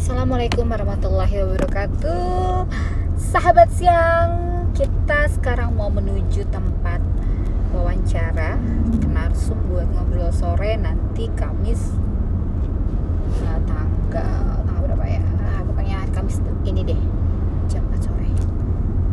Assalamualaikum 0.00 0.64
warahmatullahi 0.64 1.44
wabarakatuh. 1.44 2.64
Sahabat 3.20 3.68
siang 3.68 4.32
Kita 4.72 5.28
sekarang 5.28 5.76
mau 5.76 5.92
menuju 5.92 6.48
tempat 6.48 7.04
wawancara. 7.68 8.56
Narsum 9.12 9.60
buat 9.68 9.84
ngobrol 9.92 10.32
sore 10.32 10.80
nanti 10.80 11.28
Kamis 11.36 12.00
Tanggal 13.44 13.60
tanggal 14.64 14.80
berapa 14.88 15.04
ya 15.04 15.20
ah, 15.20 15.60
Pokoknya 15.68 16.08
Kamis 16.16 16.40
ini 16.64 16.80
deh 16.80 17.00
Jam 17.68 17.84
4 17.92 18.00
sore 18.00 18.32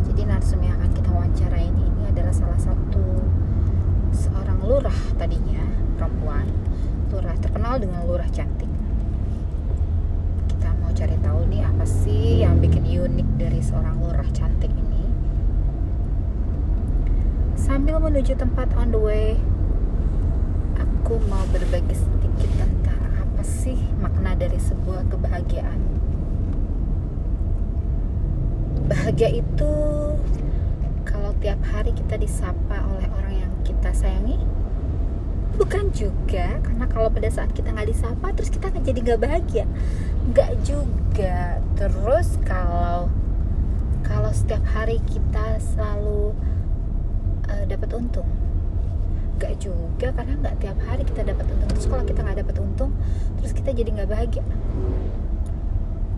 Jadi 0.08 0.24
narsum 0.24 0.64
yang 0.64 0.80
akan 0.80 0.88
kita 0.96 1.12
wawancara 1.12 1.68
ini 1.68 1.84
Ini 1.84 2.16
adalah 2.16 2.32
salah 2.32 2.56
satu 2.56 3.28
Seorang 4.16 4.64
lurah 4.64 4.96
tadinya 5.20 5.68
Perempuan 6.00 6.48
Lurah 7.12 7.36
terkenal 7.44 7.76
dengan 7.76 8.08
lurah 8.08 8.32
cantik 8.32 8.72
kita 10.58 10.74
mau 10.82 10.90
cari 10.90 11.14
tahu 11.22 11.40
nih 11.54 11.62
apa 11.62 11.76
sih 11.88 12.44
yang 12.44 12.60
bikin 12.60 12.84
unik 12.84 13.28
dari 13.40 13.64
seorang 13.64 13.96
lurah 14.04 14.28
cantik 14.36 14.68
ini? 14.68 15.08
Sambil 17.56 17.96
menuju 17.96 18.36
tempat 18.36 18.68
on 18.76 18.92
the 18.92 19.00
way 19.00 19.40
aku 20.76 21.16
mau 21.32 21.40
berbagi 21.48 21.96
sedikit 21.96 22.52
tentang 22.60 23.00
apa 23.16 23.40
sih 23.40 23.80
makna 24.04 24.36
dari 24.36 24.60
sebuah 24.60 25.08
kebahagiaan. 25.08 25.80
Bahagia 28.84 29.40
itu 29.40 29.72
kalau 31.08 31.32
tiap 31.40 31.60
hari 31.64 31.96
kita 31.96 32.20
disapa 32.20 32.84
oleh 32.92 33.08
orang 33.16 33.48
yang 33.48 33.52
kita 33.64 33.88
sayangi 33.96 34.36
bukan 35.58 35.90
juga 35.90 36.62
karena 36.62 36.86
kalau 36.86 37.10
pada 37.10 37.28
saat 37.28 37.50
kita 37.50 37.74
nggak 37.74 37.90
disapa 37.90 38.30
terus 38.32 38.48
kita 38.48 38.70
nggak 38.70 38.84
jadi 38.86 38.98
nggak 39.02 39.20
bahagia. 39.20 39.64
Nggak 40.30 40.52
juga. 40.62 41.58
Terus 41.74 42.28
kalau 42.46 43.10
kalau 44.06 44.30
setiap 44.30 44.62
hari 44.70 45.02
kita 45.04 45.58
selalu 45.58 46.32
uh, 47.50 47.64
dapat 47.66 47.90
untung. 47.98 48.28
Nggak 49.38 49.54
juga 49.58 50.14
karena 50.14 50.34
nggak 50.38 50.56
tiap 50.62 50.78
hari 50.86 51.02
kita 51.02 51.26
dapat 51.26 51.44
untung. 51.50 51.70
Terus 51.74 51.86
kalau 51.90 52.04
kita 52.06 52.20
nggak 52.22 52.38
dapat 52.46 52.56
untung 52.62 52.90
terus 53.42 53.52
kita 53.52 53.74
jadi 53.74 53.90
nggak 53.90 54.10
bahagia. 54.14 54.46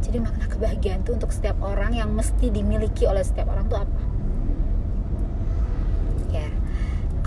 Jadi 0.04 0.16
makna 0.20 0.46
kebahagiaan 0.48 1.00
itu 1.00 1.12
untuk 1.16 1.32
setiap 1.32 1.56
orang 1.64 1.96
yang 1.96 2.12
mesti 2.12 2.52
dimiliki 2.52 3.08
oleh 3.08 3.24
setiap 3.24 3.52
orang 3.52 3.68
tuh 3.68 3.84
apa 3.84 4.00
ya 6.30 6.48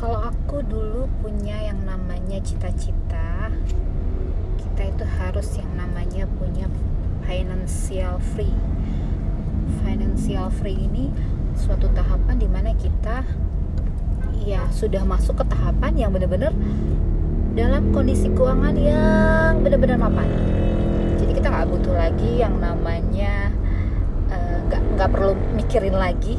kalau 0.04 0.20
aku 0.20 0.60
dulu 0.68 1.08
punya 1.24 1.72
yang 1.72 1.80
namanya 1.88 2.36
cita-cita 2.44 3.48
kita 4.60 4.92
itu 4.92 5.06
harus 5.16 5.48
yang 5.56 5.72
namanya 5.80 6.28
punya 6.28 6.68
financial 7.24 8.20
free. 8.36 8.52
Financial 9.80 10.52
free 10.60 10.76
ini 10.76 11.08
suatu 11.56 11.88
tahapan 11.96 12.36
di 12.36 12.52
mana 12.52 12.76
kita 12.76 13.24
ya 14.44 14.68
sudah 14.76 15.08
masuk 15.08 15.40
ke 15.40 15.48
tahapan 15.48 15.96
yang 15.96 16.12
benar-benar 16.12 16.52
dalam 17.56 17.96
kondisi 17.96 18.28
keuangan 18.28 18.76
yang 18.76 19.64
benar-benar 19.64 20.04
mapan. 20.04 20.28
Jadi 21.16 21.32
kita 21.32 21.48
nggak 21.48 21.80
butuh 21.80 21.96
lagi 21.96 22.44
yang 22.44 22.60
namanya 22.60 23.56
nggak 24.68 24.84
uh, 24.84 24.88
nggak 25.00 25.10
perlu 25.16 25.32
mikirin 25.56 25.96
lagi 25.96 26.36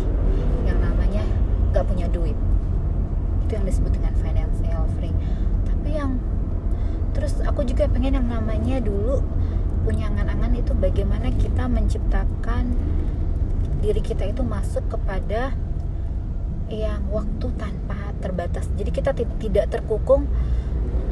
yang 0.69 0.77
namanya 0.85 1.25
nggak 1.73 1.89
punya 1.89 2.12
duit 2.12 2.44
yang 3.55 3.64
disebut 3.64 3.94
dengan 3.94 4.14
financial 4.19 4.84
free 4.98 5.14
tapi 5.64 5.97
yang 5.97 6.19
terus 7.14 7.38
aku 7.47 7.62
juga 7.62 7.86
pengen 7.86 8.19
yang 8.19 8.27
namanya 8.27 8.83
dulu 8.83 9.22
punya 9.84 10.08
angan-angan 10.11 10.58
itu 10.58 10.72
bagaimana 10.74 11.28
kita 11.36 11.69
menciptakan 11.69 12.72
diri 13.84 14.00
kita 14.00 14.24
itu 14.33 14.41
masuk 14.41 14.80
kepada 14.88 15.52
yang 16.72 17.05
waktu 17.12 17.52
tanpa 17.61 18.17
terbatas. 18.24 18.64
Jadi 18.80 18.90
kita 18.90 19.12
tidak 19.12 19.68
terkukung 19.68 20.24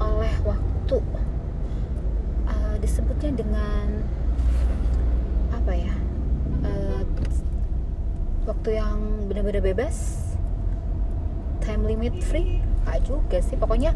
oleh 0.01 0.33
waktu. 0.49 0.99
Uh, 2.49 2.75
disebutnya 2.81 3.45
dengan 3.45 4.01
apa 5.53 5.73
ya? 5.77 5.93
Uh, 6.65 7.05
waktu 8.49 8.81
yang 8.81 9.29
benar-benar 9.29 9.61
bebas 9.61 10.32
time 11.63 11.87
limit 11.87 12.19
free? 12.21 12.59
Gak 12.83 13.07
juga 13.07 13.39
sih. 13.39 13.55
Pokoknya 13.55 13.95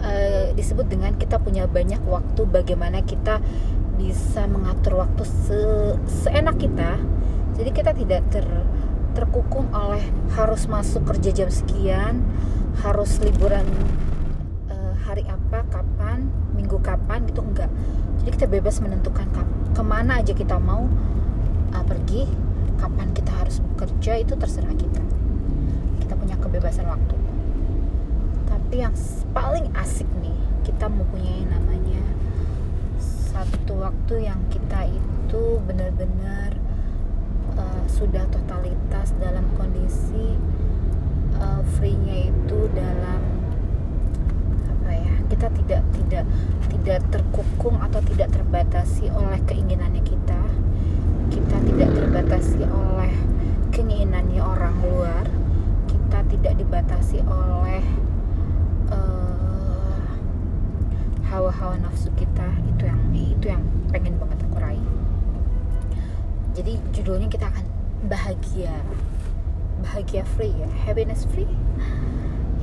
uh, 0.00 0.54
disebut 0.54 0.86
dengan 0.86 1.18
kita 1.18 1.42
punya 1.42 1.66
banyak 1.66 2.00
waktu 2.06 2.46
bagaimana 2.46 3.02
kita 3.02 3.42
bisa 3.98 4.46
mengatur 4.46 5.02
waktu 5.02 5.26
se 5.26 5.60
seenak 6.06 6.62
kita. 6.62 6.96
Jadi 7.58 7.70
kita 7.74 7.90
tidak 7.90 8.22
ter 8.30 8.46
terkukung 9.18 9.66
oleh 9.74 10.04
harus 10.38 10.70
masuk 10.70 11.02
kerja 11.10 11.34
jam 11.34 11.50
sekian 11.50 12.22
harus 12.86 13.18
liburan 13.18 13.66
uh, 14.70 14.94
hari 15.02 15.26
apa 15.26 15.66
kapan 15.66 16.30
minggu 16.54 16.78
kapan 16.78 17.26
gitu 17.26 17.42
enggak. 17.42 17.66
Jadi 18.22 18.30
kita 18.38 18.46
bebas 18.46 18.78
menentukan 18.78 19.26
ke 19.74 19.82
mana 19.82 20.22
aja 20.22 20.30
kita 20.30 20.62
mau 20.62 20.86
uh, 21.74 21.84
pergi 21.84 22.30
kapan 22.78 23.10
kita 23.10 23.34
harus 23.34 23.58
bekerja 23.74 24.22
itu 24.22 24.38
terserah 24.38 24.74
kita 24.78 25.07
kebebasan 26.68 26.92
waktu. 26.92 27.16
Tapi 28.44 28.74
yang 28.84 28.92
paling 29.32 29.72
asik 29.72 30.04
nih 30.20 30.36
kita 30.68 30.84
mempunyai 30.84 31.48
namanya 31.48 32.04
satu 33.00 33.88
waktu 33.88 34.28
yang 34.28 34.36
kita 34.52 34.84
itu 34.84 35.64
benar-benar 35.64 36.52
uh, 37.56 37.84
sudah 37.88 38.28
totalitas 38.28 39.16
dalam 39.16 39.48
kondisi 39.56 40.36
uh, 41.40 41.64
free-nya 41.80 42.28
itu 42.28 42.58
dalam 42.76 43.24
apa 44.68 44.92
ya 44.92 45.14
kita 45.32 45.48
tidak 45.64 45.82
tidak 45.96 46.24
tidak 46.68 47.00
terkukung 47.08 47.80
atau 47.80 48.04
tidak 48.12 48.28
terbatasi 48.28 49.08
oleh 49.08 49.40
keinginannya 49.48 50.04
kita. 50.04 50.40
Kita 51.32 51.56
tidak 51.64 51.90
terbatasi 51.96 52.60
oleh 52.68 53.12
keinginannya 53.72 54.44
orang 54.44 54.76
luar 54.84 55.37
kita 56.08 56.24
tidak 56.24 56.54
dibatasi 56.56 57.20
oleh 57.28 57.84
hawa-hawa 61.28 61.76
nafsu 61.84 62.08
kita. 62.16 62.48
Itu 62.64 62.88
yang 62.88 63.00
itu 63.12 63.46
yang 63.52 63.60
pengen 63.92 64.16
banget 64.16 64.40
aku 64.40 64.56
raih. 64.56 64.88
Jadi 66.56 66.80
judulnya 66.96 67.28
kita 67.28 67.52
akan 67.52 67.68
bahagia. 68.08 68.72
Bahagia 69.84 70.24
free 70.32 70.56
ya? 70.56 70.72
Happiness 70.88 71.28
free? 71.28 71.52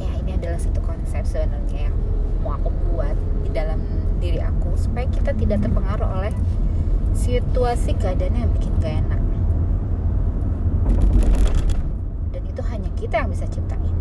Ya 0.02 0.10
ini 0.18 0.42
adalah 0.42 0.58
satu 0.58 0.82
konsep 0.82 1.22
sebenarnya 1.30 1.94
yang 1.94 1.96
mau 2.42 2.58
aku 2.58 2.74
buat 2.90 3.14
di 3.46 3.54
dalam 3.54 3.78
diri 4.18 4.42
aku 4.42 4.74
supaya 4.74 5.06
kita 5.06 5.38
tidak 5.38 5.62
terpengaruh 5.62 6.10
oleh 6.10 6.34
situasi 7.14 7.94
keadaan 8.02 8.42
yang 8.42 8.50
bikin 8.58 8.74
gak 8.82 9.06
enak 9.06 9.22
dan 12.36 12.44
itu 12.52 12.62
hanya 12.86 12.94
kita 13.02 13.16
yang 13.26 13.30
bisa 13.34 13.50
ciptain. 13.50 13.98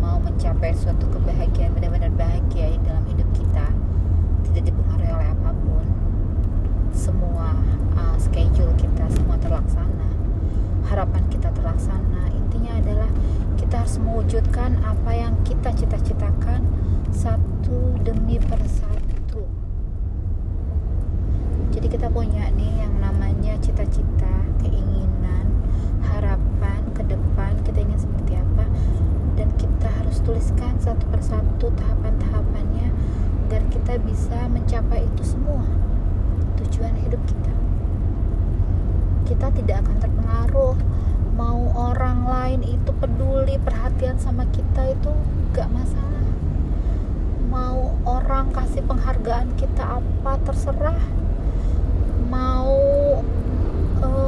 Mau 0.00 0.22
mencapai 0.22 0.70
suatu 0.70 1.02
kebahagiaan 1.10 1.74
benar-benar 1.74 2.14
bahagia 2.14 2.78
dalam 2.86 3.02
hidup 3.10 3.26
kita 3.34 3.66
tidak 4.46 4.70
dipengaruhi 4.70 5.12
oleh 5.12 5.28
apa 5.34 5.50
pun 5.66 5.84
semua 6.94 7.58
uh, 7.98 8.14
schedule 8.16 8.70
kita 8.78 9.10
semua 9.10 9.34
terlaksana 9.42 10.08
harapan 10.86 11.26
kita 11.26 11.50
terlaksana 11.52 12.32
intinya 12.32 12.78
adalah 12.80 13.10
kita 13.58 13.82
harus 13.82 13.98
mewujudkan 13.98 14.78
apa 14.86 15.10
yang 15.10 15.34
kita 15.42 15.74
cita-citakan 15.74 16.64
satu 17.10 17.98
demi 18.06 18.38
persatu. 18.38 19.42
Jadi 21.74 21.86
kita 21.90 22.06
punya 22.08 22.46
nih 22.54 22.86
yang 22.86 22.94
namanya 23.02 23.19
cita-cita 23.60 24.34
keinginan 24.64 25.46
harapan 26.02 26.80
ke 26.96 27.04
depan 27.04 27.56
kita 27.64 27.84
ingin 27.84 28.00
seperti 28.00 28.36
apa. 28.40 28.64
Dan 29.36 29.48
kita 29.56 29.88
harus 30.00 30.20
tuliskan 30.20 30.76
satu 30.80 31.04
persatu 31.08 31.72
tahapan-tahapannya 31.76 32.92
agar 33.50 33.62
kita 33.72 33.98
bisa 34.06 34.46
mencapai 34.46 35.02
itu 35.02 35.22
semua 35.24 35.64
tujuan 36.60 36.94
hidup 37.02 37.18
kita. 37.26 37.52
Kita 39.26 39.46
tidak 39.54 39.86
akan 39.86 39.96
terpengaruh. 39.98 40.76
Mau 41.34 41.72
orang 41.72 42.28
lain 42.28 42.60
itu 42.62 42.90
peduli 43.00 43.56
perhatian 43.58 44.20
sama 44.20 44.44
kita 44.52 44.92
itu 44.92 45.10
gak 45.50 45.72
masalah. 45.72 46.26
Mau 47.48 47.96
orang 48.06 48.52
kasih 48.52 48.84
penghargaan 48.84 49.56
kita 49.58 49.98
apa 49.98 50.38
terserah. 50.46 51.02
Mau 52.30 52.89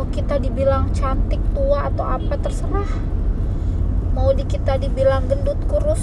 mau 0.03 0.11
kita 0.11 0.35
dibilang 0.43 0.91
cantik 0.91 1.39
tua 1.55 1.87
atau 1.87 2.03
apa 2.03 2.35
terserah. 2.35 2.91
Mau 4.11 4.35
di 4.35 4.43
kita 4.43 4.75
dibilang 4.75 5.31
gendut 5.31 5.55
kurus 5.71 6.03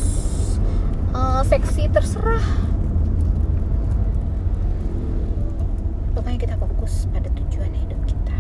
uh, 1.12 1.44
seksi 1.44 1.92
terserah. 1.92 2.40
Pokoknya 6.16 6.40
kita 6.40 6.56
fokus 6.56 7.12
pada 7.12 7.28
tujuan 7.28 7.75
hidup 7.75 8.00
kita. 8.07 8.40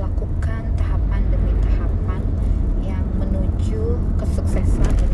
Lakukan 0.00 0.72
tahapan 0.80 1.20
demi 1.28 1.52
tahapan 1.60 2.24
yang 2.80 3.04
menuju 3.20 4.00
kesuksesan. 4.16 5.13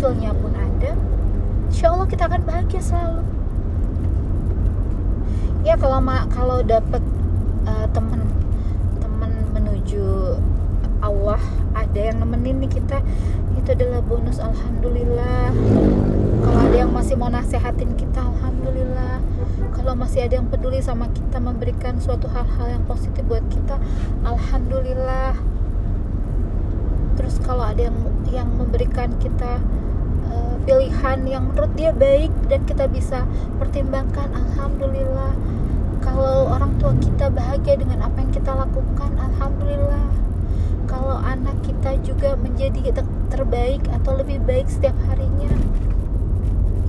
Hasilnya 0.00 0.32
pun 0.32 0.48
ada 0.56 0.96
insya 1.68 1.92
Allah 1.92 2.08
kita 2.08 2.24
akan 2.24 2.40
bahagia 2.48 2.80
selalu. 2.80 3.20
Ya 5.60 5.76
kalau 5.76 6.00
kalau 6.32 6.64
dapat 6.64 7.04
uh, 7.68 7.84
teman 7.92 8.24
teman 8.96 9.28
menuju 9.52 10.40
Allah 11.04 11.36
ada 11.76 12.00
yang 12.00 12.16
nemenin 12.16 12.64
nih 12.64 12.80
kita 12.80 13.04
itu 13.60 13.76
adalah 13.76 14.00
bonus 14.00 14.40
alhamdulillah. 14.40 15.52
Kalau 16.48 16.60
ada 16.64 16.76
yang 16.80 16.96
masih 16.96 17.20
mau 17.20 17.28
nasehatin 17.28 17.92
kita 17.92 18.24
alhamdulillah. 18.24 19.20
Kalau 19.76 19.92
masih 20.00 20.24
ada 20.24 20.40
yang 20.40 20.48
peduli 20.48 20.80
sama 20.80 21.12
kita 21.12 21.36
memberikan 21.36 22.00
suatu 22.00 22.24
hal-hal 22.32 22.72
yang 22.72 22.88
positif 22.88 23.20
buat 23.28 23.44
kita 23.52 23.76
alhamdulillah 24.24 25.59
terus 27.30 27.46
kalau 27.46 27.62
ada 27.62 27.86
yang 27.86 27.94
yang 28.34 28.50
memberikan 28.58 29.14
kita 29.22 29.62
uh, 30.34 30.54
pilihan 30.66 31.22
yang 31.30 31.46
menurut 31.46 31.70
dia 31.78 31.94
baik 31.94 32.34
dan 32.50 32.66
kita 32.66 32.90
bisa 32.90 33.22
pertimbangkan 33.62 34.34
alhamdulillah 34.34 35.38
kalau 36.02 36.50
orang 36.50 36.74
tua 36.82 36.90
kita 36.98 37.30
bahagia 37.30 37.78
dengan 37.78 38.02
apa 38.02 38.18
yang 38.18 38.34
kita 38.34 38.50
lakukan 38.50 39.14
alhamdulillah. 39.14 40.10
Kalau 40.90 41.22
anak 41.22 41.54
kita 41.62 42.02
juga 42.02 42.34
menjadi 42.34 42.98
terbaik 43.30 43.86
atau 43.94 44.18
lebih 44.18 44.42
baik 44.42 44.66
setiap 44.66 44.98
harinya 45.06 45.54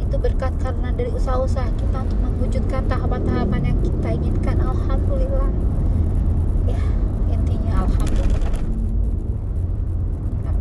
itu 0.02 0.16
berkat 0.18 0.58
karena 0.58 0.90
dari 0.98 1.14
usaha-usaha 1.14 1.70
kita 1.78 1.98
untuk 2.02 2.18
mewujudkan 2.18 2.82
tahapan-tahapan 2.90 3.62
yang 3.62 3.78
kita 3.86 4.10
inginkan. 4.10 4.58
Alhamdulillah. 4.58 5.54
Ya. 6.66 6.82
intinya 7.30 7.86
alhamdulillah 7.86 8.62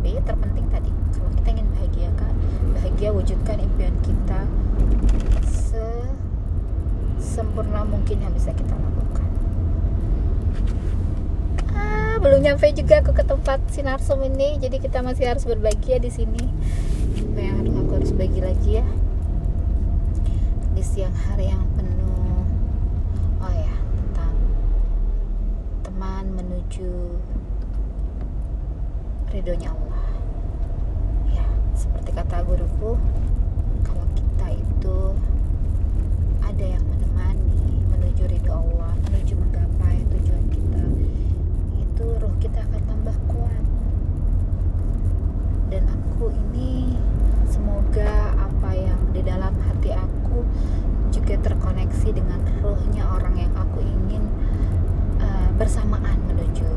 tapi 0.01 0.17
terpenting 0.25 0.65
tadi 0.73 0.89
kalau 1.13 1.29
kita 1.37 1.49
ingin 1.53 1.67
bahagia 1.77 2.09
kan 2.17 2.33
bahagia 3.21 3.37
wujudkan 3.37 3.57
impian 3.61 3.95
kita 4.01 4.41
se 5.45 5.85
sempurna 7.21 7.85
mungkin 7.85 8.17
yang 8.17 8.33
bisa 8.33 8.49
kita 8.49 8.73
lakukan. 8.73 9.29
Belum 12.21 12.41
nyampe 12.41 12.69
juga 12.73 13.01
aku 13.01 13.13
ke 13.13 13.25
tempat 13.25 13.61
sinarsum 13.69 14.21
ini 14.25 14.57
jadi 14.57 14.77
kita 14.77 15.05
masih 15.05 15.29
harus 15.29 15.45
berbagi 15.45 15.97
ya 15.97 15.99
di 16.01 16.09
sini. 16.09 16.49
Apa 17.21 17.39
yang 17.41 17.61
aku 17.85 18.01
harus 18.01 18.13
bagi 18.13 18.41
lagi 18.41 18.81
ya? 18.81 18.85
Di 20.73 20.81
siang 20.81 21.13
hari 21.13 21.53
yang 21.53 21.65
penuh 21.77 22.45
oh 23.41 23.53
ya 23.53 23.75
tentang 24.01 24.35
teman 25.85 26.25
menuju 26.41 27.21
ridhonya 29.29 29.69
Allah 29.73 30.10
seperti 31.81 32.13
kata 32.13 32.45
guruku 32.45 32.93
kalau 33.81 34.05
kita 34.13 34.47
itu 34.53 34.99
ada 36.45 36.65
yang 36.77 36.85
menemani 36.85 37.81
menuju 37.89 38.29
ridho 38.29 38.53
Allah 38.53 38.93
menuju 39.09 39.33
menggapai 39.33 40.05
tujuan 40.13 40.45
kita 40.53 40.83
itu 41.81 42.05
roh 42.21 42.33
kita 42.37 42.61
akan 42.69 42.81
tambah 42.85 43.17
kuat. 43.33 43.63
Dan 45.73 45.89
aku 45.89 46.29
ini 46.29 46.93
semoga 47.49 48.37
apa 48.37 48.77
yang 48.77 49.01
di 49.09 49.25
dalam 49.25 49.57
hati 49.65 49.97
aku 49.97 50.45
juga 51.09 51.33
terkoneksi 51.41 52.13
dengan 52.13 52.45
rohnya 52.61 53.09
orang 53.09 53.41
yang 53.41 53.53
aku 53.57 53.81
ingin 53.81 54.21
uh, 55.17 55.49
bersamaan 55.57 56.21
menuju 56.29 56.69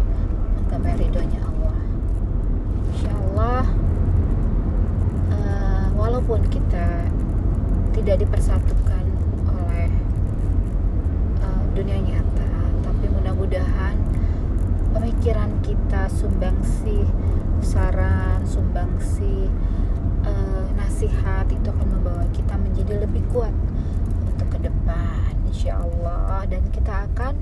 menggapai 0.56 0.96
ridhonya 0.96 1.44
Allah. 1.44 1.76
Insya 2.88 3.12
Allah 3.12 3.68
walaupun 6.24 6.48
kita 6.48 6.88
tidak 7.92 8.16
dipersatukan 8.24 9.04
oleh 9.44 9.92
uh, 11.44 11.64
dunia 11.76 12.00
nyata 12.00 12.48
tapi 12.80 13.12
mudah-mudahan 13.12 13.92
pemikiran 14.96 15.52
kita 15.60 16.08
sumbangsi 16.08 17.04
saran 17.60 18.40
sumbangsi 18.48 19.52
uh, 20.24 20.64
nasihat 20.72 21.44
itu 21.52 21.68
akan 21.68 21.92
membawa 21.92 22.24
kita 22.32 22.56
menjadi 22.56 23.04
lebih 23.04 23.20
kuat 23.28 23.52
untuk 24.24 24.48
ke 24.48 24.64
depan 24.64 25.28
insya 25.52 25.76
Allah 25.76 26.48
dan 26.48 26.64
kita 26.72 27.04
akan 27.12 27.36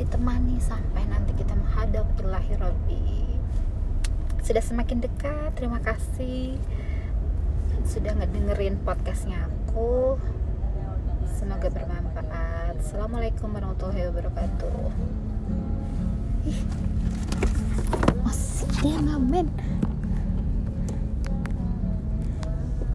ditemani 0.00 0.56
sampai 0.56 1.04
nanti 1.04 1.36
kita 1.36 1.52
menghadap 1.52 2.08
ilahi 2.24 2.52
Rabbi. 2.56 3.04
Sudah 4.40 4.64
semakin 4.64 5.04
dekat 5.04 5.52
terima 5.52 5.84
kasih 5.84 6.56
sudah 7.96 8.12
ngedengerin 8.12 8.76
podcastnya 8.84 9.48
aku. 9.48 10.20
Semoga 11.32 11.72
bermanfaat. 11.72 12.76
Assalamualaikum 12.76 13.48
warahmatullahi 13.48 14.12
wabarakatuh. 14.12 14.92
Ih, 16.44 16.60
masih 18.20 18.68
yang 18.84 19.00
ngamen 19.08 19.48